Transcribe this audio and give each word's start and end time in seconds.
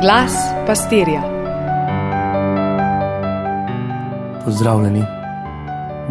Glas 0.00 0.32
pastirja. 0.66 1.22
Pozdravljeni. 4.44 5.02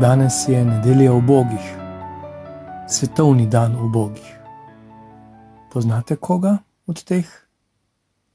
Danes 0.02 0.34
je 0.48 0.66
nedelja 0.66 1.12
v 1.12 1.22
Bogih, 1.22 1.68
svetovni 2.90 3.48
dan 3.48 3.76
v 3.76 3.88
Bogih. 3.90 4.40
Poznate 5.74 6.16
koga 6.16 6.58
od 6.88 7.04
teh? 7.04 7.26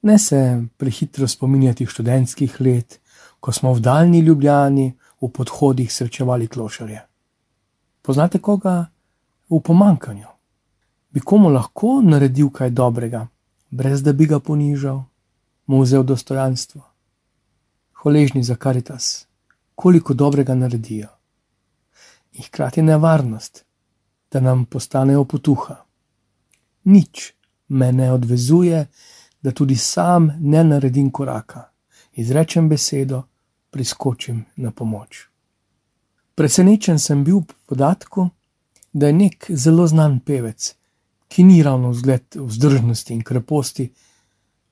Ne 0.02 0.18
se 0.18 0.62
prehitro 0.76 1.28
spominjati 1.28 1.86
študentskih 1.86 2.60
let, 2.60 3.00
ko 3.40 3.52
smo 3.52 3.74
v 3.74 3.80
daljni 3.80 4.18
ljubljeni 4.18 4.94
v 5.20 5.28
podhodih 5.28 5.92
srečevali 5.92 6.48
klošarje. 6.48 7.06
Poznate 8.02 8.38
koga 8.38 8.86
v 9.50 9.60
pomankanju? 9.60 10.32
Bi 11.10 11.20
komu 11.20 11.48
lahko 11.48 12.00
naredil 12.02 12.50
kaj 12.50 12.70
dobrega, 12.70 13.26
brez 13.70 14.02
da 14.02 14.12
bi 14.12 14.26
ga 14.26 14.40
ponižal, 14.40 15.11
mu 15.66 15.82
vzel 15.82 16.02
dostojanstvo? 16.02 16.82
Hvaležni 18.02 18.42
za 18.42 18.54
karitas, 18.54 19.26
koliko 19.74 20.14
dobrega 20.14 20.54
naredijo. 20.54 21.08
In 22.32 22.44
hkrati 22.44 22.82
nevarnost, 22.82 23.64
da 24.32 24.40
nam 24.40 24.64
postanejo 24.64 25.24
potuha. 25.24 25.84
Nič 26.84 27.32
me 27.68 27.92
ne 27.92 28.12
odvezuje, 28.12 28.86
da 29.42 29.50
tudi 29.50 29.76
sam 29.76 30.30
ne 30.40 30.64
naredim 30.64 31.10
koraka, 31.10 31.68
izrečem 32.12 32.68
besedo, 32.68 33.22
priskočim 33.70 34.44
na 34.56 34.70
pomoč. 34.70 35.28
Presenečen 36.34 36.98
sem 36.98 37.24
bil 37.24 37.40
po 37.40 37.54
podatku, 37.66 38.28
da 38.92 39.06
je 39.06 39.12
nek 39.12 39.46
zelo 39.48 39.86
znan 39.86 40.20
pevec, 40.20 40.74
ki 41.28 41.42
ni 41.42 41.62
ravno 41.62 41.90
vzgled 41.90 42.36
vzdržnosti 42.36 43.14
in 43.14 43.22
kreposti, 43.22 43.92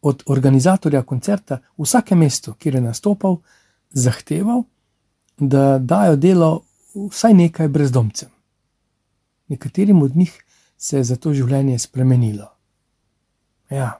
od 0.02 0.22
organizatorja 0.26 1.02
koncerta 1.02 1.60
v 1.76 1.84
vsakem 1.84 2.18
mestu, 2.18 2.54
kjer 2.54 2.74
je 2.74 2.80
nastopal, 2.80 3.40
zahteval, 3.90 4.62
da 5.38 5.78
dajo 5.78 6.16
delo 6.16 6.62
vsaj 6.94 7.34
nekaj 7.34 7.68
brezdomcem. 7.68 8.28
Nekaterim 9.48 10.02
od 10.02 10.16
njih 10.16 10.44
se 10.76 10.96
je 10.96 11.04
zato 11.04 11.34
življenje 11.34 11.78
spremenilo. 11.78 12.48
Ja, 13.70 13.98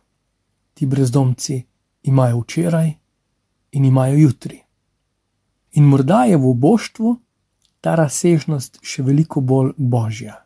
ti 0.75 0.87
brezdomci 0.87 1.63
imajo 2.03 2.41
včeraj 2.41 2.93
in 3.73 3.85
imajo 3.85 4.17
jutri. 4.17 4.63
In 5.73 5.85
morda 5.85 6.25
je 6.25 6.37
v 6.37 6.49
oboštvu 6.51 7.17
ta 7.81 7.95
razsežnost 7.95 8.81
še 8.83 9.03
veliko 9.03 9.41
bolj 9.41 9.75
božja. 9.77 10.41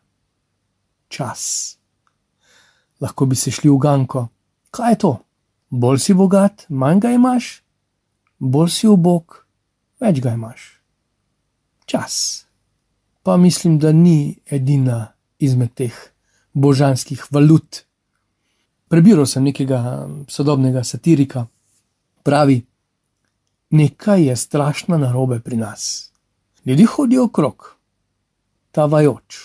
Čas. 1.09 1.77
Lahko 3.01 3.27
bi 3.27 3.37
se 3.37 3.51
šli 3.51 3.71
v 3.71 3.79
ganko. 3.79 4.29
Kaj 4.71 4.93
je 4.93 4.99
to? 4.99 5.13
Bolj 5.75 5.99
si 5.99 6.15
bogat, 6.15 6.67
manj 6.69 7.01
ga 7.03 7.11
imaš, 7.11 7.47
bolj 8.39 8.69
si 8.71 8.87
ubog, 8.87 9.41
več 9.99 10.21
ga 10.23 10.37
imaš. 10.37 10.69
Čas. 11.91 12.45
Pa 13.27 13.35
mislim, 13.37 13.81
da 13.83 13.91
ni 13.93 14.37
edina 14.47 15.01
izmed 15.43 15.73
teh 15.75 15.97
božanskih 16.55 17.25
valut. 17.35 17.81
Prebiral 18.89 19.27
sem 19.27 19.43
nekega 19.49 19.81
sodobnega 20.31 20.85
satirika, 20.87 21.47
pravi, 22.23 22.61
nekaj 23.75 24.29
je 24.29 24.37
strašno 24.37 24.99
narobe 24.99 25.41
pri 25.41 25.59
nas. 25.59 26.13
Ljudje 26.65 26.87
hodijo 26.87 27.25
okrog, 27.25 27.67
tavajoč, 28.71 29.43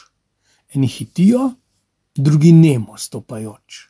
eni 0.76 0.88
hitijo, 0.88 1.50
drugi 2.16 2.54
nemo 2.54 2.98
stopajoč, 2.98 3.82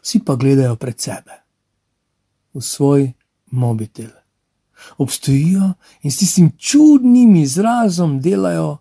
vsi 0.00 0.24
pa 0.24 0.40
gledajo 0.40 0.76
pred 0.76 1.00
sebe, 1.00 1.41
v 2.54 2.62
svoj 2.62 3.12
mobitel. 3.50 4.10
Obstojijo 4.98 5.72
in 6.02 6.10
s 6.10 6.18
tistim 6.18 6.50
čudnim 6.58 7.36
izrazom 7.36 8.20
delajo 8.20 8.78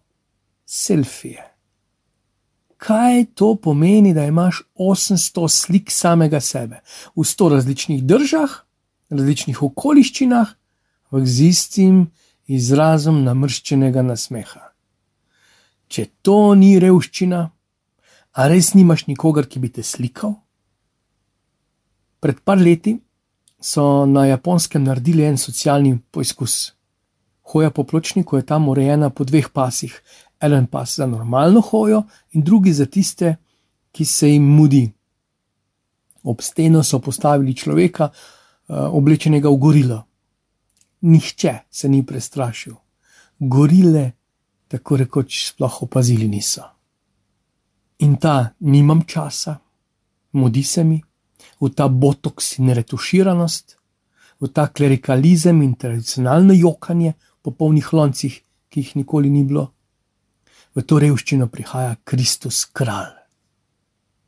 selfije. 0.66 1.47
Kaj 2.78 3.25
to 3.35 3.56
pomeni, 3.56 4.13
da 4.13 4.25
imaš 4.25 4.63
800 4.75 5.50
slik 5.50 5.91
samega 5.91 6.40
sebe 6.41 6.81
v 7.16 7.22
100 7.22 7.50
različnih 7.53 8.03
državah, 8.03 8.56
različnih 9.09 9.63
okoliščinah, 9.63 10.56
z 11.12 11.47
istim 11.47 12.12
izrazom 12.47 13.24
namrščenega 13.24 14.01
nasmeha. 14.01 14.72
Če 15.91 16.07
to 16.24 16.56
ni 16.56 16.78
revščina, 16.79 17.41
a 18.31 18.47
res 18.47 18.72
nimaš 18.74 19.06
nikogar, 19.12 19.45
ki 19.45 19.59
bi 19.59 19.69
te 19.75 19.84
slikal? 19.84 20.38
Pred 22.24 22.40
par 22.47 22.62
leti 22.62 22.95
so 23.61 24.05
na 24.05 24.25
japonskem 24.25 24.83
naredili 24.83 25.23
en 25.23 25.38
socialni 25.38 25.99
poizkus. 26.11 26.73
Hoja 27.53 27.69
po 27.69 27.83
pločniku 27.83 28.38
je 28.38 28.45
tam 28.45 28.69
urejena 28.69 29.09
po 29.09 29.23
dveh 29.23 29.49
pasih, 29.53 30.01
en 30.41 30.67
pas 30.67 30.95
za 30.95 31.05
normalno 31.05 31.61
hojo 31.61 32.03
in 32.31 32.41
drugi 32.44 32.73
za 32.73 32.85
tiste, 32.85 33.35
ki 33.91 34.05
se 34.05 34.29
jim 34.29 34.44
mudi. 34.44 34.91
Ob 36.23 36.41
steno 36.41 36.83
so 36.83 37.00
postavili 37.00 37.55
človeka, 37.55 38.09
uh, 38.09 38.77
oblečenega 38.94 39.50
v 39.50 39.57
gorilo 39.57 40.03
nihče 41.01 41.57
se 41.69 41.89
ni 41.89 42.05
prestrašil, 42.05 42.75
gorile 43.39 44.11
tako 44.67 44.97
rekoč 44.97 45.47
sploh 45.47 45.83
opazili 45.83 46.27
niso. 46.27 46.63
In 48.00 48.16
ta 48.17 48.53
nimam 48.59 49.01
časa, 49.07 49.57
mudi 50.31 50.63
se 50.63 50.83
mi, 50.83 51.01
v 51.62 51.69
ta 51.69 51.88
botoks 51.88 52.57
in 52.59 52.74
retuširanost, 52.74 53.78
v 54.41 54.47
ta 54.47 54.68
klerikalizem 54.68 55.62
in 55.62 55.74
tradicionalno 55.75 56.53
jokanje 56.53 57.13
po 57.41 57.52
polnih 57.52 57.94
loncih, 57.94 58.41
ki 58.69 58.79
jih 58.79 58.96
nikoli 58.96 59.29
ni 59.29 59.44
bilo, 59.44 59.72
v 60.75 60.84
to 60.84 61.00
revščino 61.00 61.47
prihaja 61.47 61.97
Kristus 62.03 62.66
kralj. 62.66 63.18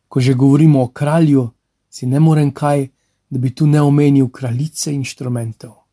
Ko 0.08 0.22
že 0.22 0.34
govorimo 0.34 0.84
o 0.84 0.92
kralju, 0.94 1.48
si 1.90 2.06
ne 2.06 2.20
morem 2.20 2.52
kaj, 2.52 2.90
da 3.30 3.40
bi 3.40 3.56
tu 3.56 3.66
ne 3.66 3.82
omenil 3.82 4.30
kraljice 4.30 4.94
inštrumentov 4.94 5.84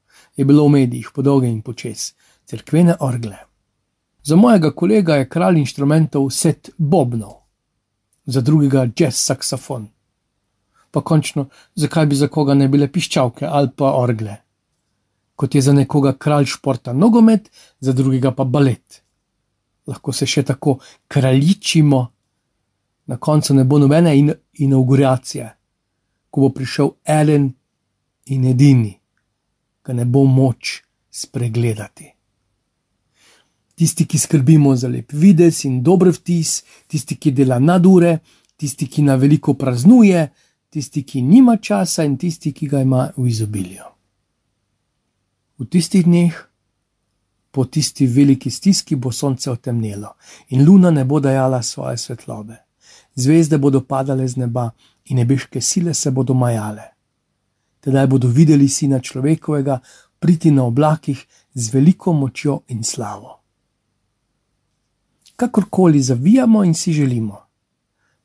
je 0.41 0.45
bilo 0.45 0.65
v 0.65 0.69
medijih 0.69 1.11
podolge 1.15 1.49
in 1.49 1.63
počes, 1.63 2.15
crkvene 2.45 2.95
orgle. 3.01 3.37
Za 4.23 4.37
mojega 4.37 4.71
kolega 4.73 5.17
je 5.17 5.29
kralj 5.29 5.59
inštrumentov 5.59 6.31
set 6.31 6.71
bobnov, 6.79 7.35
za 8.27 8.41
drugega 8.41 8.87
jazz 8.97 9.21
saksofon. 9.21 9.89
Pa 10.91 11.01
končno, 11.01 11.49
zakaj 11.75 12.07
bi 12.07 12.17
za 12.17 12.29
koga 12.29 12.55
ne 12.55 12.69
bile 12.69 12.89
piščalke 12.93 13.47
ali 13.47 13.71
pa 13.77 13.93
orgle? 13.97 14.37
Kot 15.37 15.55
je 15.55 15.63
za 15.63 15.73
nekoga 15.73 16.13
kralj 16.13 16.51
športa 16.53 16.93
nogomet, 16.93 17.51
za 17.81 17.93
drugega 17.93 18.35
pa 18.37 18.45
balet. 18.45 19.03
Lahko 19.87 20.13
se 20.13 20.27
še 20.27 20.43
tako 20.43 20.79
kraljičimo, 21.09 22.01
na 23.07 23.17
koncu 23.17 23.55
ne 23.55 23.65
bo 23.65 23.79
nobene 23.79 24.13
inauguracije, 24.53 25.49
ko 26.31 26.41
bo 26.41 26.51
prišel 26.55 26.93
eden 27.07 27.49
in 28.27 28.45
edini 28.45 29.01
ga 29.85 29.93
ne 29.93 30.05
bo 30.05 30.25
moč 30.25 30.83
spregledati. 31.11 32.07
Tisti, 33.75 34.05
ki 34.07 34.19
skrbimo 34.19 34.77
za 34.77 34.89
lep 34.89 35.13
vides 35.13 35.65
in 35.65 35.81
dober 35.83 36.13
vtis, 36.13 36.61
tisti, 36.87 37.17
ki 37.17 37.33
dela 37.33 37.59
nadure, 37.59 38.19
tisti, 38.61 38.87
ki 38.87 39.03
na 39.03 39.17
veliko 39.17 39.55
praznuje, 39.59 40.29
tisti, 40.71 41.03
ki 41.03 41.23
nima 41.23 41.57
časa 41.57 42.05
in 42.05 42.17
tisti, 42.19 42.53
ki 42.53 42.67
ga 42.67 42.81
ima 42.81 43.11
v 43.17 43.27
izobilju. 43.29 43.89
V 45.59 45.67
tistih 45.67 46.05
dneh, 46.05 46.37
po 47.51 47.65
tisti 47.65 48.07
veliki 48.07 48.51
stiski, 48.51 48.97
bo 48.97 49.13
sonce 49.13 49.51
otemnelo 49.51 50.15
in 50.49 50.65
luna 50.65 50.91
ne 50.91 51.05
bo 51.05 51.21
dajala 51.21 51.63
svoje 51.63 51.99
svetlobe. 51.99 52.57
Zvezde 53.15 53.59
bodo 53.59 53.83
padale 53.83 54.29
z 54.29 54.37
neba 54.37 54.71
in 55.05 55.19
nebeške 55.19 55.61
sile 55.61 55.95
se 55.95 56.11
bodo 56.11 56.35
majale 56.35 57.01
tedaj 57.81 58.07
bodo 58.07 58.29
videli 58.29 58.69
sina 58.69 59.01
človekovega 59.01 59.81
priti 60.19 60.51
na 60.51 60.65
oblakih 60.65 61.27
z 61.55 61.75
veliko 61.75 62.13
močjo 62.13 62.61
in 62.69 62.85
slavo. 62.85 63.41
Kakorkoli 65.37 66.03
zavijamo 66.03 66.65
in 66.65 66.75
si 66.75 66.93
želimo, 66.93 67.41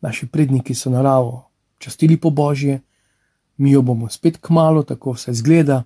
naši 0.01 0.27
predniki 0.27 0.75
so 0.75 0.89
naravo 0.89 1.49
častili 1.85 2.17
po 2.17 2.29
božje, 2.29 2.79
mi 3.57 3.71
jo 3.71 3.81
bomo 3.81 4.09
spet 4.09 4.37
k 4.37 4.49
malu, 4.49 4.83
tako 4.83 5.13
vse 5.15 5.33
zgleda, 5.33 5.83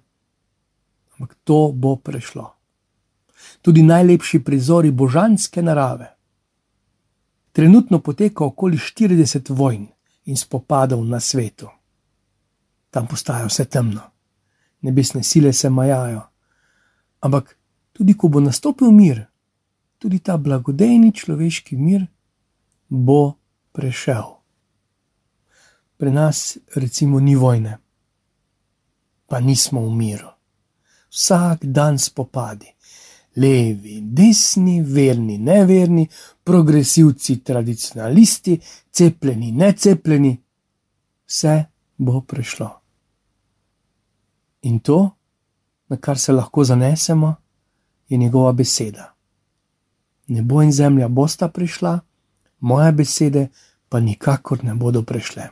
ampak 1.14 1.36
to 1.44 1.72
bo 1.76 1.96
prešlo. 1.96 2.48
Tudi 3.62 3.84
najlepši 3.84 4.40
prizori 4.44 4.92
božanske 4.92 5.62
narave. 5.62 6.14
Trenutno 7.52 8.00
poteka 8.00 8.46
okoli 8.46 8.78
40 8.78 9.52
vojn 9.52 9.88
in 10.26 10.38
spopadov 10.38 11.04
na 11.06 11.20
svetu 11.20 11.70
tam 12.90 13.08
postaja 13.08 13.46
vse 13.46 13.66
temno, 13.66 14.02
nebesne 14.82 15.24
sile 15.24 15.54
se 15.54 15.70
majajo. 15.70 16.22
Ampak 17.20 17.58
tudi 17.94 18.14
ko 18.18 18.28
bo 18.28 18.40
nastopil 18.40 18.92
mir, 18.92 19.26
tudi 19.98 20.20
ta 20.20 20.38
blagodejni 20.38 21.12
človeški 21.14 21.78
mir 21.78 22.08
bo 22.90 23.34
prešel. 23.72 24.39
Pri 26.00 26.12
nas, 26.16 26.58
recimo, 26.76 27.20
ni 27.20 27.36
vojne. 27.36 27.78
pa 29.30 29.40
nismo 29.40 29.86
v 29.86 29.94
miru. 29.94 30.32
Vsak 31.10 31.66
dan 31.66 31.98
spopadi, 31.98 32.68
levi, 33.38 34.02
desni, 34.02 34.82
verni, 34.82 35.38
neverni, 35.38 36.10
progresivci, 36.44 37.44
tradicionalisti, 37.44 38.60
cepljeni, 38.92 39.52
necepljeni, 39.52 40.34
vse 41.26 41.66
bo 41.98 42.22
prišlo. 42.22 42.70
In 44.62 44.80
to, 44.80 45.10
na 45.88 45.98
kar 45.98 46.20
se 46.20 46.34
lahko 46.34 46.64
zanesemo, 46.64 47.36
je 48.10 48.18
njegova 48.18 48.52
beseda. 48.52 49.14
Nebo 50.28 50.62
in 50.62 50.72
zemlja 50.72 51.08
bosta 51.08 51.48
prišla, 51.50 52.00
moje 52.60 52.92
besede 52.92 53.48
pa 53.90 54.00
nikakor 54.00 54.64
ne 54.64 54.76
bodo 54.76 55.04
prišle. 55.04 55.50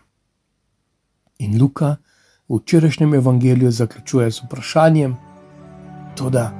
In 1.39 1.61
Luka 1.61 1.95
v 2.49 2.57
včerajšnjem 2.57 3.13
evangeliju 3.13 3.71
zaključuje 3.71 4.31
z 4.31 4.43
vprašanjem: 4.43 5.15
Toda, 6.15 6.51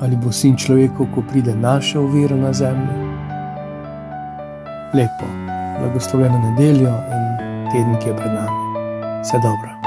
ali 0.00 0.16
bo 0.16 0.32
sin 0.32 0.56
človeku, 0.56 1.06
ko 1.14 1.22
pride 1.30 1.56
našel 1.56 2.06
vero 2.06 2.36
na 2.36 2.52
zemlji? 2.52 3.08
Lepo, 4.94 5.28
blagosloveno 5.80 6.38
nedeljo 6.38 6.92
in 6.92 7.24
teden, 7.72 7.96
ki 8.02 8.08
je 8.08 8.16
pred 8.16 8.32
nami. 8.32 8.62
Vse 9.22 9.40
dobro. 9.42 9.77